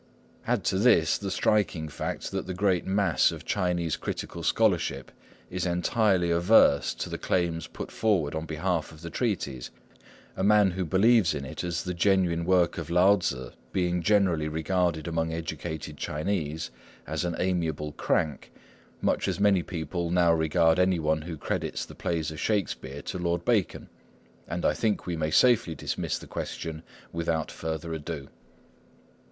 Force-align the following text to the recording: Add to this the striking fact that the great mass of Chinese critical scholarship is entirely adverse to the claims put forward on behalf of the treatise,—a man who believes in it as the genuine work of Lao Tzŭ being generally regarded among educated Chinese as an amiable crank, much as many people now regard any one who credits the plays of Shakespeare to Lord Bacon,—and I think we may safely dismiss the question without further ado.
Add 0.47 0.63
to 0.63 0.79
this 0.79 1.19
the 1.19 1.29
striking 1.29 1.87
fact 1.87 2.31
that 2.31 2.47
the 2.47 2.55
great 2.55 2.87
mass 2.87 3.31
of 3.31 3.45
Chinese 3.45 3.97
critical 3.97 4.41
scholarship 4.41 5.11
is 5.51 5.63
entirely 5.63 6.31
adverse 6.31 6.95
to 6.95 7.07
the 7.07 7.19
claims 7.19 7.67
put 7.67 7.91
forward 7.91 8.33
on 8.33 8.47
behalf 8.47 8.91
of 8.91 9.01
the 9.03 9.11
treatise,—a 9.11 10.43
man 10.43 10.71
who 10.71 10.85
believes 10.85 11.35
in 11.35 11.45
it 11.45 11.63
as 11.63 11.83
the 11.83 11.93
genuine 11.93 12.45
work 12.45 12.79
of 12.79 12.89
Lao 12.89 13.17
Tzŭ 13.17 13.53
being 13.71 14.01
generally 14.01 14.47
regarded 14.47 15.07
among 15.07 15.31
educated 15.31 15.97
Chinese 15.97 16.71
as 17.05 17.23
an 17.23 17.35
amiable 17.37 17.91
crank, 17.91 18.51
much 19.01 19.27
as 19.27 19.39
many 19.39 19.61
people 19.61 20.09
now 20.09 20.33
regard 20.33 20.79
any 20.79 20.97
one 20.97 21.21
who 21.21 21.37
credits 21.37 21.85
the 21.85 21.93
plays 21.93 22.31
of 22.31 22.39
Shakespeare 22.39 23.03
to 23.03 23.19
Lord 23.19 23.45
Bacon,—and 23.45 24.65
I 24.65 24.73
think 24.73 25.05
we 25.05 25.15
may 25.15 25.29
safely 25.29 25.75
dismiss 25.75 26.17
the 26.17 26.25
question 26.25 26.81
without 27.11 27.51
further 27.51 27.93
ado. 27.93 28.29